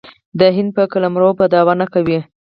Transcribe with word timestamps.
د 0.39 0.41
هند 0.55 0.69
په 0.77 0.83
قلمرو 0.91 1.29
به 1.37 1.45
دعوه 1.53 1.73
نه 1.81 1.87
کوي. 1.93 2.19